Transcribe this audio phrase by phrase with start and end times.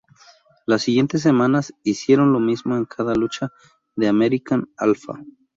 [0.65, 3.49] Las siguientes semanas, hicieron lo mismo en cada lucha
[3.95, 5.13] de American Alpha.